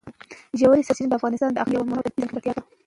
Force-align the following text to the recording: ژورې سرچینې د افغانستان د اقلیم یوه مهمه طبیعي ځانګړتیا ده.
ژورې 0.59 0.85
سرچینې 0.87 1.09
د 1.09 1.13
افغانستان 1.19 1.49
د 1.51 1.57
اقلیم 1.63 1.77
یوه 1.77 1.87
مهمه 1.89 2.03
طبیعي 2.05 2.19
ځانګړتیا 2.21 2.53
ده. 2.55 2.61